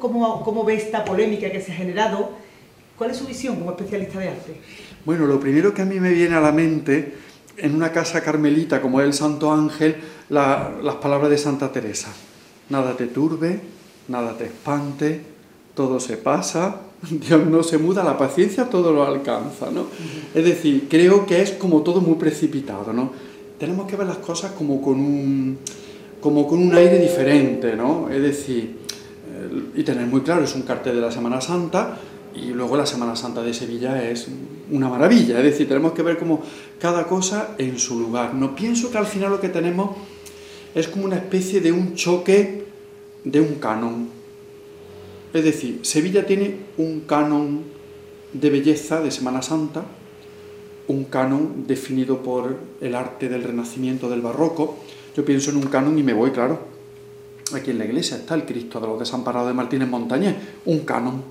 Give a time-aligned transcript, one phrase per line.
[0.00, 2.30] cómo, cómo ve esta polémica que se ha generado?
[2.98, 4.60] ¿Cuál es su visión como especialista de arte?
[5.04, 7.14] Bueno, lo primero que a mí me viene a la mente,
[7.56, 9.96] en una casa carmelita como es el Santo Ángel,
[10.28, 12.12] las palabras de Santa Teresa.
[12.68, 13.60] Nada te turbe,
[14.08, 15.20] nada te espante,
[15.74, 16.80] todo se pasa,
[17.10, 19.86] Dios no se muda, la paciencia todo lo alcanza, ¿no?
[20.34, 23.12] Es decir, creo que es como todo muy precipitado, ¿no?
[23.58, 25.58] Tenemos que ver las cosas como con un,
[26.20, 28.08] como con un aire diferente, ¿no?
[28.10, 28.78] Es decir,
[29.74, 31.98] y tener muy claro, es un cartel de la Semana Santa
[32.34, 34.28] y luego la Semana Santa de Sevilla es
[34.70, 36.42] una maravilla, es decir, tenemos que ver como
[36.78, 38.34] cada cosa en su lugar.
[38.34, 39.96] No pienso que al final lo que tenemos
[40.74, 42.66] es como una especie de un choque
[43.24, 44.08] de un canon,
[45.32, 47.62] es decir, Sevilla tiene un canon
[48.32, 49.84] de belleza de Semana Santa,
[50.88, 54.78] un canon definido por el arte del Renacimiento, del Barroco.
[55.16, 56.58] Yo pienso en un canon y me voy, claro.
[57.54, 61.22] Aquí en la iglesia está el Cristo de los Desamparados de Martínez Montañés, un canon.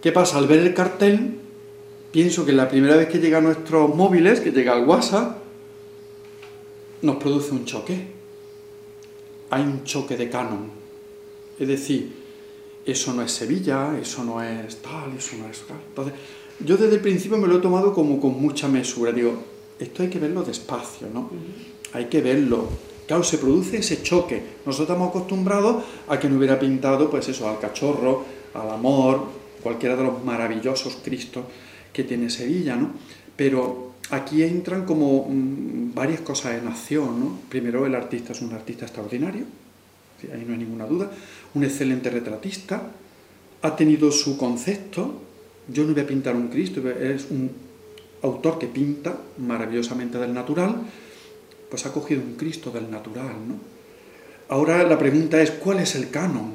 [0.00, 0.38] ¿Qué pasa?
[0.38, 1.38] Al ver el cartel,
[2.10, 5.38] pienso que la primera vez que llega a nuestros móviles, que llega al WhatsApp,
[7.02, 8.06] nos produce un choque.
[9.50, 10.70] Hay un choque de canon.
[11.58, 12.12] Es decir,
[12.84, 15.80] eso no es Sevilla, eso no es tal, eso no es tal.
[15.88, 16.14] Entonces,
[16.64, 19.12] yo desde el principio me lo he tomado como con mucha mesura.
[19.12, 19.34] Digo,
[19.78, 21.30] esto hay que verlo despacio, ¿no?
[21.92, 22.68] Hay que verlo.
[23.10, 24.40] Claro, se produce ese choque.
[24.64, 29.26] Nosotros estamos acostumbrados a que no hubiera pintado, pues eso, al cachorro, al amor,
[29.64, 31.44] cualquiera de los maravillosos Cristos
[31.92, 32.92] que tiene Sevilla, ¿no?
[33.34, 37.38] Pero aquí entran como mm, varias cosas en acción, ¿no?
[37.48, 39.42] Primero, el artista es un artista extraordinario,
[40.32, 41.10] ahí no hay ninguna duda
[41.54, 42.92] un excelente retratista,
[43.62, 45.20] ha tenido su concepto,
[45.66, 47.50] yo no voy a pintar un Cristo, es un
[48.22, 50.76] autor que pinta maravillosamente del natural,
[51.70, 53.54] pues ha cogido un Cristo del natural, ¿no?
[54.48, 56.54] Ahora la pregunta es, ¿cuál es el canon?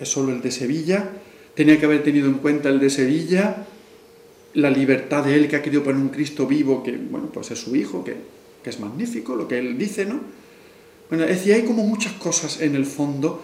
[0.00, 1.10] ¿Es solo el de Sevilla?
[1.54, 3.66] ¿Tenía que haber tenido en cuenta el de Sevilla?
[4.54, 7.58] La libertad de él que ha querido poner un Cristo vivo, que, bueno, pues es
[7.58, 8.16] su hijo, que,
[8.64, 10.20] que es magnífico, lo que él dice, ¿no?
[11.10, 13.42] Bueno, es decir, hay como muchas cosas en el fondo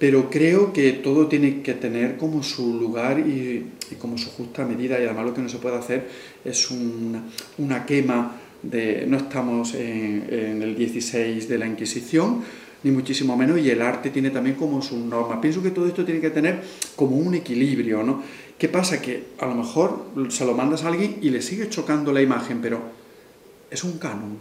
[0.00, 3.66] pero creo que todo tiene que tener como su lugar y,
[3.98, 6.08] como su justa medida y además lo que no se puede hacer
[6.42, 12.42] es una, quema no estamos en, el 16 de la Inquisición,
[12.82, 15.38] ni muchísimo menos, y el arte tiene también como sus normas.
[15.40, 16.62] Pienso que todo esto tiene que tener
[16.96, 18.22] como un equilibrio, ¿no?
[18.58, 19.00] ¿Qué pasa?
[19.00, 22.60] Que a lo mejor se lo mandas a alguien y le sigue chocando la imagen,
[22.60, 22.80] pero
[23.70, 24.36] es un canon.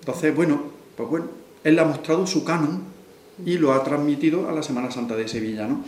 [0.00, 0.62] Entonces, bueno,
[0.96, 1.26] pues bueno,
[1.62, 2.82] él ha mostrado su canon
[3.44, 5.84] y lo ha transmitido a la Semana Santa de Sevilla, ¿no?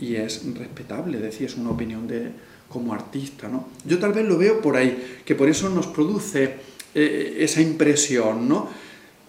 [0.00, 2.32] Y es respetable, es es una opinión de
[2.68, 3.68] como artista, ¿no?
[3.84, 6.56] Yo tal vez lo veo por ahí, que por eso nos produce
[6.94, 8.68] eh, esa impresión, ¿no?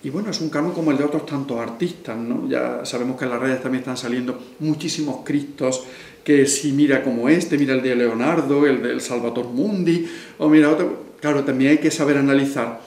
[0.01, 2.47] Y bueno, es un canon como el de otros tantos artistas, ¿no?
[2.47, 5.83] Ya sabemos que en las redes también están saliendo muchísimos Cristos
[6.23, 10.69] que si mira como este, mira el de Leonardo, el del Salvator Mundi, o mira
[10.69, 11.09] otro...
[11.19, 12.79] Claro, también hay que saber analizar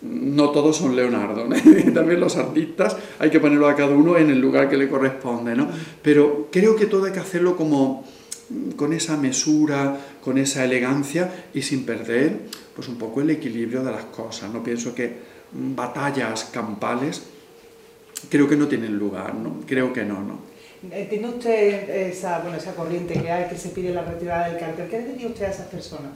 [0.00, 1.48] no todos son Leonardo,
[1.94, 5.56] también los artistas hay que ponerlo a cada uno en el lugar que le corresponde,
[5.56, 5.68] ¿no?
[6.02, 8.04] Pero creo que todo hay que hacerlo como
[8.76, 12.38] con esa mesura, con esa elegancia y sin perder
[12.74, 14.52] pues un poco el equilibrio de las cosas.
[14.52, 15.12] No pienso que
[15.52, 17.22] batallas campales
[18.28, 19.60] creo que no tienen lugar, ¿no?
[19.66, 20.38] Creo que no, ¿no?
[21.08, 24.88] ¿Tiene usted esa, bueno, esa corriente que hay que se pide la retirada del cartel?
[24.88, 26.12] ¿Qué le diría usted a esas personas?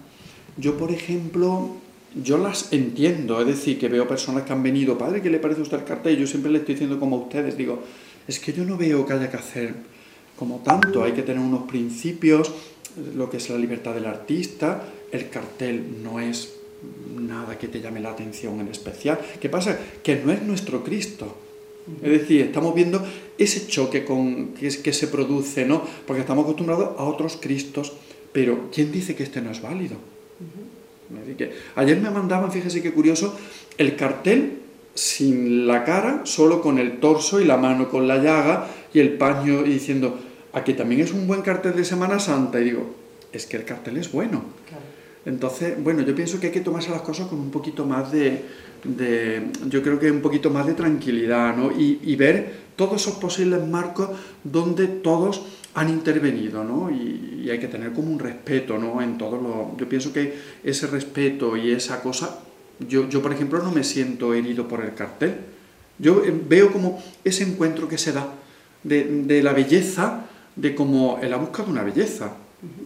[0.57, 1.77] Yo, por ejemplo,
[2.23, 5.61] yo las entiendo, es decir, que veo personas que han venido, padre, ¿qué le parece
[5.61, 6.17] a usted el cartel?
[6.17, 7.83] Yo siempre le estoy diciendo como a ustedes, digo,
[8.29, 9.75] es que yo no veo que haya que hacer
[10.39, 12.53] como tanto, hay que tener unos principios,
[13.15, 16.55] lo que es la libertad del artista, el cartel no es
[17.17, 19.19] nada que te llame la atención en especial.
[19.41, 19.79] ¿Qué pasa?
[20.03, 21.37] Que no es nuestro Cristo.
[22.03, 23.05] Es decir, estamos viendo
[23.39, 25.83] ese choque con, que, que se produce, ¿no?
[26.07, 27.93] Porque estamos acostumbrados a otros Cristos,
[28.33, 29.97] pero ¿quién dice que este no es válido?
[31.77, 33.37] ayer me mandaban, fíjese qué curioso,
[33.77, 34.61] el cartel
[34.95, 39.13] sin la cara, solo con el torso y la mano con la llaga y el
[39.15, 40.19] paño y diciendo,
[40.53, 42.61] aquí también es un buen cartel de Semana Santa.
[42.61, 42.95] Y digo,
[43.33, 44.45] es que el cartel es bueno.
[45.25, 48.43] Entonces, bueno, yo pienso que hay que tomarse las cosas con un poquito más de,
[49.69, 51.71] yo creo que un poquito más de tranquilidad, ¿no?
[51.71, 54.11] Y, y ver todos esos posibles marcos
[54.43, 55.43] donde todos
[55.75, 56.91] han intervenido, ¿no?
[56.91, 59.03] Y, hay que tener como un respeto, ¿no?
[59.03, 59.77] En todo lo...
[59.77, 62.39] Yo pienso que ese respeto y esa cosa,
[62.89, 65.35] yo, yo por ejemplo no me siento herido por el cartel.
[65.99, 68.33] Yo eh, veo como ese encuentro que se da
[68.85, 70.27] de, de la belleza,
[70.57, 72.33] de como en la busca de una belleza.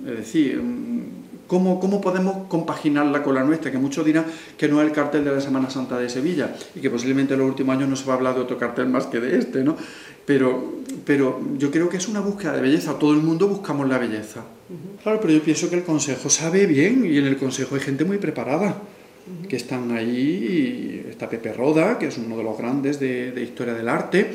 [0.07, 3.71] Es decir, mm, ¿cómo, ¿cómo podemos compaginarla con la nuestra?
[3.71, 4.27] Que muchos dirán
[4.57, 7.41] que no es el cartel de la Semana Santa de Sevilla y que posiblemente en
[7.41, 9.63] los últimos años no se va a hablar de otro cartel más que de este,
[9.63, 9.77] ¿no?
[10.27, 13.97] pero, pero yo creo que es una búsqueda de belleza, todo el mundo buscamos la
[13.97, 14.45] belleza.
[15.03, 18.05] Claro, pero yo pienso que el Consejo sabe bien y en el Consejo hay gente
[18.05, 18.83] muy preparada,
[19.49, 23.75] que están ahí, está Pepe Roda, que es uno de los grandes de, de historia
[23.75, 24.33] del arte,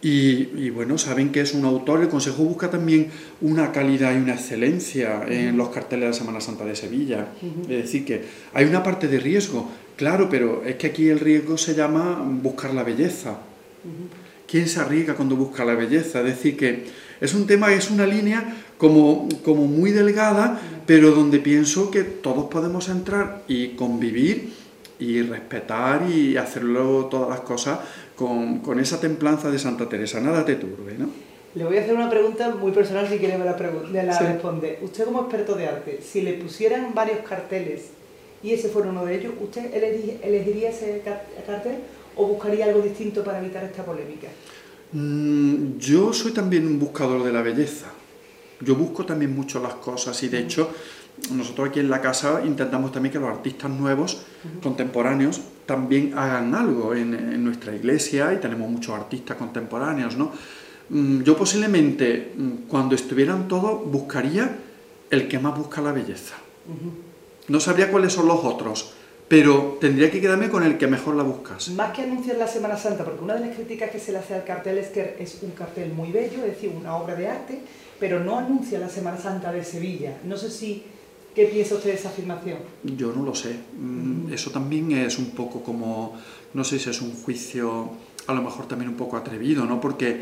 [0.00, 3.08] y, bueno, saben que es un autor, el Consejo busca también
[3.40, 7.28] una calidad y una excelencia en los carteles de la Semana Santa de Sevilla.
[7.62, 8.22] Es decir, que
[8.54, 12.74] hay una parte de riesgo, claro, pero es que aquí el riesgo se llama buscar
[12.74, 13.38] la belleza.
[14.46, 16.20] ¿Quién se arriesga cuando busca la belleza?
[16.20, 16.84] Es decir, que
[17.20, 22.48] es un tema, es una línea como, como muy delgada, pero donde pienso que todos
[22.48, 24.52] podemos entrar y convivir
[25.00, 27.80] y respetar y hacerlo todas las cosas
[28.18, 31.08] con, con, esa templanza de Santa Teresa, nada te turbe, ¿no?
[31.54, 33.56] Le voy a hacer una pregunta muy personal si quiere me la,
[33.90, 34.80] me la responde.
[34.82, 37.90] Usted como experto de arte, si le pusieran varios carteles
[38.42, 39.72] y ese fuera uno de ellos, ¿usted
[40.22, 41.02] elegiría ese
[41.46, 41.76] cartel
[42.16, 44.28] o buscaría algo distinto para evitar esta polémica?
[44.92, 47.86] Mm, yo soy también un buscador de la belleza.
[48.60, 50.70] Yo busco también mucho las cosas y de hecho
[51.32, 54.22] nosotros aquí en la casa intentamos también que los artistas nuevos,
[54.62, 60.32] contemporáneos, también hagan algo en, nuestra iglesia y tenemos muchos artistas contemporáneos, ¿no?
[60.88, 64.56] Mm, yo posiblemente, mm, cuando estuvieran todos, buscaría
[65.10, 66.36] el que más busca la belleza.
[67.48, 68.94] No sabría cuáles son los otros,
[69.28, 71.68] pero tendría que quedarme con el que mejor la buscas.
[71.68, 74.34] Más que anunciar la Semana Santa, porque una de las críticas que se le hace
[74.34, 77.60] al cartel es que es un cartel muy bello, es decir, una obra de arte,
[78.00, 80.16] pero no anuncia la Semana Santa de Sevilla.
[80.24, 80.82] No sé si
[81.38, 82.58] ¿Qué piensa usted de esa afirmación?
[82.82, 83.54] Yo no lo sé.
[83.78, 86.18] Mm, eso también es un poco como,
[86.52, 87.90] no sé si es un juicio
[88.26, 89.80] a lo mejor también un poco atrevido, ¿no?
[89.80, 90.20] Porque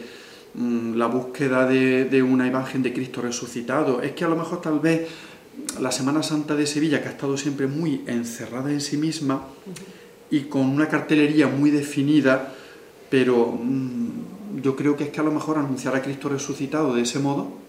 [0.52, 4.78] mm, la búsqueda de, una imagen de Cristo resucitado, es que a lo mejor tal
[4.78, 5.08] vez
[5.80, 9.40] la Semana Santa de Sevilla, que ha estado siempre muy encerrada en sí misma
[10.30, 12.52] y con una cartelería muy definida,
[13.08, 17.00] pero mm, yo creo que es que a lo mejor anunciar a Cristo resucitado de
[17.00, 17.64] ese modo,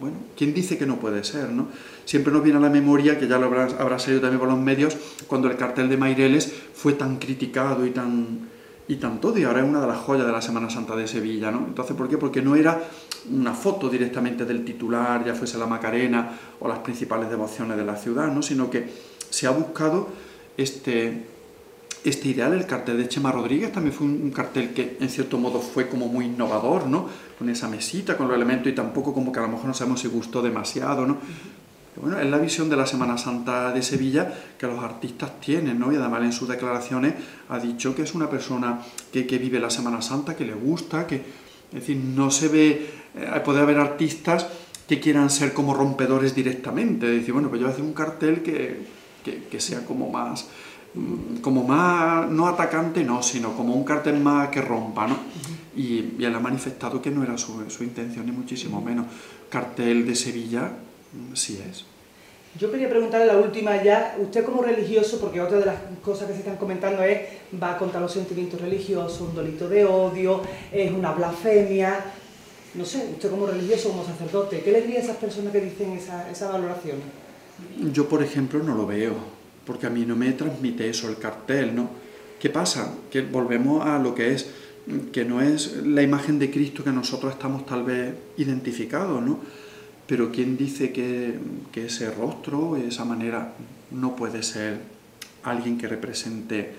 [0.00, 1.50] bueno, ¿quién dice que no puede ser?
[1.50, 1.68] ¿no?
[2.06, 4.96] Siempre nos viene a la memoria, que ya lo habrá, salido también por los medios,
[5.26, 8.48] cuando el cartel de Maireles fue tan criticado y tan,
[8.88, 11.06] y tan todo, y ahora es una de las joyas de la Semana Santa de
[11.06, 11.50] Sevilla.
[11.50, 11.66] ¿no?
[11.66, 12.16] Entonces, ¿por qué?
[12.16, 12.82] Porque no era
[13.30, 17.96] una foto directamente del titular, ya fuese la Macarena o las principales devociones de la
[17.96, 18.40] ciudad, ¿no?
[18.40, 18.88] sino que
[19.28, 20.08] se ha buscado
[20.56, 21.26] este,
[22.04, 25.60] este ideal, el cartel de Chema Rodríguez también fue un, cartel que en cierto modo
[25.60, 27.08] fue como muy innovador, ¿no?
[27.38, 30.00] Con esa mesita, con los elementos y tampoco como que a lo mejor no sabemos
[30.00, 31.18] si gustó demasiado, ¿no?
[31.96, 35.92] bueno, es la visión de la Semana Santa de Sevilla que los artistas tienen, ¿no?
[35.92, 37.14] Y además en sus declaraciones
[37.48, 38.80] ha dicho que es una persona
[39.12, 42.90] que, que vive la Semana Santa, que le gusta, que, es decir, no se ve,
[43.14, 44.46] eh, puede haber artistas
[44.88, 48.42] que quieran ser como rompedores directamente, decir, bueno, pues yo voy a hacer un cartel
[48.42, 48.86] que,
[49.24, 50.48] que, que sea como más
[51.40, 55.16] como más, no atacante, no, sino como un cartel más que rompa, ¿no?
[55.76, 59.06] y, él ha manifestado que no era su, su, intención, ni muchísimo menos.
[59.48, 60.72] Cartel de Sevilla,
[61.12, 61.84] mm, sí es.
[62.58, 66.32] Yo quería preguntarle la última ya, usted como religioso, porque otra de las cosas que
[66.32, 67.20] se están comentando es,
[67.62, 70.42] va contra los sentimientos religiosos, un delito de odio,
[70.72, 72.04] es una blasfemia,
[72.74, 75.92] no sé, usted como religioso, como sacerdote, ¿qué le diría a esas personas que dicen
[75.92, 76.96] esa, esa valoración?
[77.92, 81.74] Yo, por ejemplo, no lo veo porque a mí no me transmite eso el cartel,
[81.74, 81.90] ¿no?
[82.40, 82.94] ¿Qué pasa?
[83.10, 84.48] Que volvemos a lo que es,
[85.12, 89.38] que no es la imagen de Cristo que nosotros estamos tal vez identificados, ¿no?
[90.06, 91.38] Pero ¿quién dice que,
[91.74, 93.52] ese rostro, esa manera,
[93.90, 94.80] no puede ser
[95.44, 96.72] alguien que represente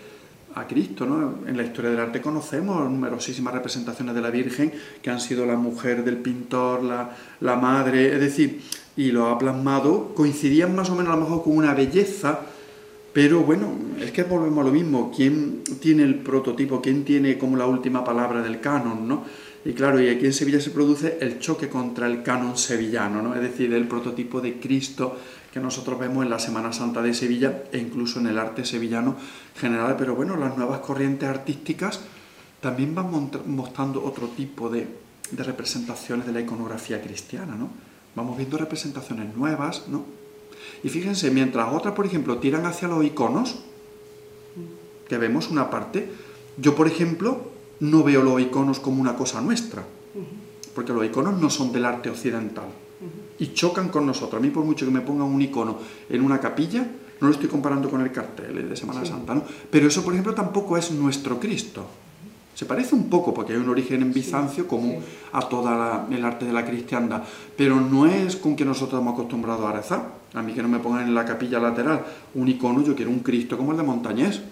[0.56, 1.06] a Cristo.
[1.06, 1.48] ¿no?
[1.48, 5.56] En la historia del arte conocemos numerosísimas representaciones de la Virgen que han sido la
[5.56, 8.62] mujer del pintor, la, la madre, es decir,
[8.98, 12.42] y lo ha plasmado, coincidían más o menos a lo mejor con una belleza
[13.14, 16.82] pero bueno, es que volvemos a lo mismo, ¿quién tiene el prototipo?
[16.82, 19.08] ¿Quién tiene como la última palabra del canon?
[19.08, 19.26] ¿no?
[19.66, 23.36] Y claro, y aquí en Sevilla se produce el choque contra el canon sevillano, ¿no?
[23.36, 25.18] es decir, el prototipo de Cristo
[25.54, 29.18] que nosotros vemos en la Semana Santa de Sevilla e incluso en el arte sevillano
[29.58, 32.00] general, pero bueno, las nuevas corrientes artísticas
[32.62, 33.12] también van
[33.48, 34.88] mostrando otro tipo de,
[35.32, 37.70] de representaciones de la iconografía cristiana, ¿no?
[38.16, 40.21] Vamos viendo representaciones nuevas, ¿no?
[40.84, 43.60] Y fíjense, mientras otras, por ejemplo, tiran hacia los iconos,
[45.08, 46.10] que vemos una parte,
[46.58, 49.84] yo, por ejemplo, no veo los iconos como una cosa nuestra,
[50.74, 52.68] porque los iconos no son del arte occidental
[53.40, 54.40] y chocan con nosotros.
[54.40, 56.88] A mí, por mucho que me pongan un icono en una capilla,
[57.20, 59.44] no lo estoy comparando con el cartel de Semana Santa, ¿no?
[59.70, 61.86] Pero eso, por ejemplo, tampoco es nuestro Cristo.
[62.62, 65.00] Se parece un poco, porque hay un origen en Bizancio común
[65.34, 67.24] a toda el arte de la cristiandad,
[67.58, 70.10] pero no es con que nosotros hemos acostumbrado a rezar.
[70.36, 73.22] A mí que no me pongan en la capilla lateral un icono, yo quiero un
[73.22, 74.44] Cristo como el de Montañés.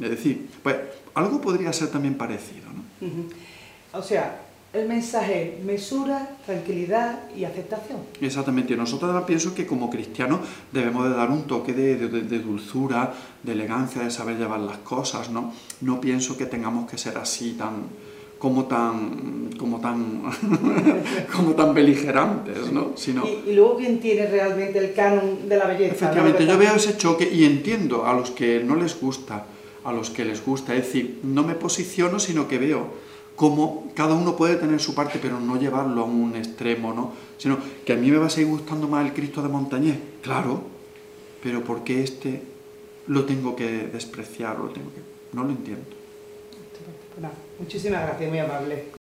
[0.00, 0.76] Es decir, pues
[1.12, 2.64] algo podría ser también parecido.
[2.72, 3.98] ¿no?
[3.98, 4.41] O sea,
[4.72, 7.98] El mensaje es mesura, tranquilidad y aceptación.
[8.22, 10.40] Exactamente, nosotros además pienso que como cristianos
[10.72, 13.12] debemos de dar un toque de, de- de dulzura,
[13.42, 15.52] de elegancia, de saber llevar las cosas, ¿no?
[15.82, 17.82] No pienso que tengamos que ser así tan
[18.38, 20.22] como tan como tan
[21.36, 22.92] como tan beligerantes, ¿no?
[22.96, 25.94] Sino Y, y luego, ¿quién tiene realmente el canon de la belleza?
[25.94, 26.52] efectivamente ¿no?
[26.52, 29.44] yo veo ese choque y entiendo a los que no les gusta,
[29.84, 34.14] a los que les gusta, es decir, no me posiciono, sino que veo cómo cada
[34.14, 37.12] uno puede tener su parte, pero no llevarlo a un extremo, ¿no?
[37.38, 40.62] Sino que a mí me va a seguir gustando más el Cristo de Montañés, claro,
[41.42, 42.42] pero ¿por qué este
[43.06, 44.58] lo tengo que despreciar?
[44.58, 45.00] Lo tengo que...
[45.32, 45.84] No lo entiendo.
[47.58, 48.92] Muchísimas gracias, muy amable.